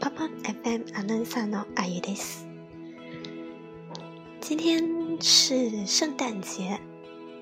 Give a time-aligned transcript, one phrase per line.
[0.00, 2.46] パパ FM アナウンサーのあゆです。
[4.40, 4.82] 今天
[5.20, 6.78] 是圣诞节，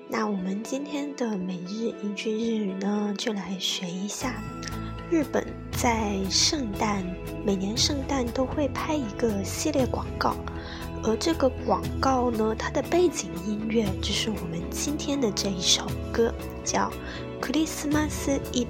[0.09, 4.41] 那我们今天的每日一句日语呢，就来学一下。
[5.11, 7.03] 日本在圣诞，
[7.45, 10.35] 每年圣诞都会拍一个系列广告，
[11.03, 16.33] 而这个广告呢，它的背景音乐就是我们今天的这一首歌，
[16.63, 16.91] 叫《
[17.45, 18.65] Christmas Eve》。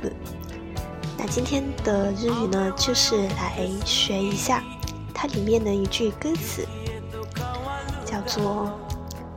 [1.17, 4.63] 那今天的日语呢，就是来学一下
[5.13, 6.67] 它里面的一句歌词，
[8.05, 8.69] 叫做“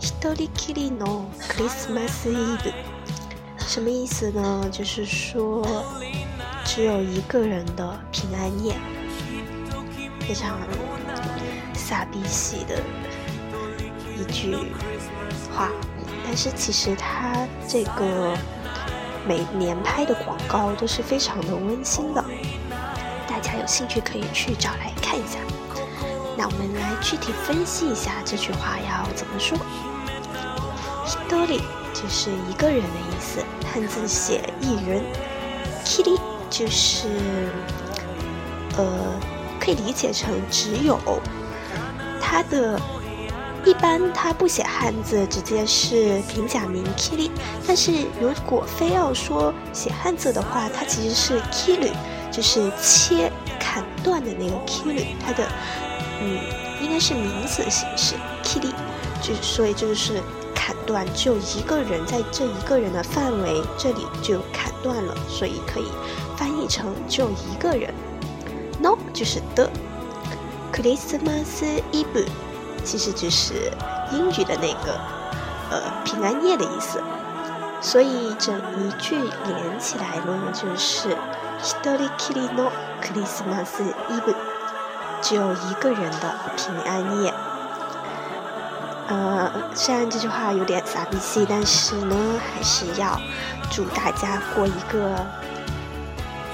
[0.00, 2.72] 一人きりのクリスマスイブ”，
[3.58, 4.68] 什么意思呢？
[4.70, 5.64] 就是说。
[6.64, 8.74] 只有一个人的平安夜，
[10.20, 10.58] 非常
[11.93, 12.81] 傻逼系的
[14.17, 14.55] 一句
[15.55, 15.69] 话，
[16.25, 18.35] 但是其实他这个
[19.27, 22.25] 每年拍的广告都是非常的温馨的，
[23.29, 25.37] 大家有兴趣可以去找来看一下。
[26.35, 29.55] 那我们来具体分析一下这句话要怎么说。
[31.05, 31.61] Hitori
[31.93, 35.03] 就是一个人的意思，汉字写一人。
[35.85, 36.19] Kiri。
[36.49, 37.07] 就是，
[38.77, 38.85] 呃，
[39.59, 40.99] 可以理解成只有
[42.33, 42.81] 它的，
[43.63, 47.29] 一般它不写汉字，直接是平假名 kiri。
[47.67, 51.91] 但是如果非要说写汉字的话，它其实是 kiri，
[52.31, 55.05] 就是切砍断的那个 kiri。
[55.23, 55.47] 它的，
[56.23, 56.39] 嗯，
[56.81, 58.71] 应该是名词形式 kiri，
[59.21, 60.19] 就所以就是
[60.55, 65.85] 砍断，只有一个人在这一个人的范围这里就砍断了，所以可以。
[66.35, 67.93] 翻译成只有一个人
[68.81, 69.69] ，no 就是的
[70.73, 72.27] ，Christmas Eve
[72.83, 73.71] 其实就是
[74.11, 74.99] 英语的那个
[75.69, 77.01] 呃平安夜的意思，
[77.79, 81.15] 所以整一句连起来呢就是
[81.61, 82.71] Hitori Kiri no
[83.01, 83.67] Christmas
[84.09, 84.35] Eve，
[85.21, 87.33] 只有一个人的平安夜。
[89.07, 92.15] 呃，虽然这句话有点傻逼气，但是呢
[92.53, 93.19] 还是要
[93.69, 95.15] 祝大家过一个。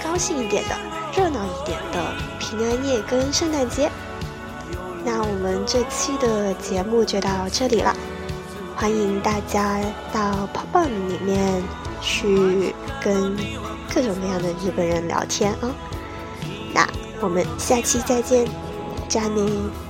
[0.01, 0.75] 高兴一点的，
[1.16, 3.91] 热闹一点的平安夜跟圣诞节。
[5.04, 7.96] 那我们这期的节目就到这里了，
[8.76, 9.80] 欢迎大家
[10.14, 11.64] 到 Pop 里面
[12.02, 13.36] 去跟
[13.94, 15.72] 各种各样的日本人聊天啊。
[16.74, 16.88] 那
[17.22, 18.48] 我们下期再见，
[19.08, 19.88] 加你。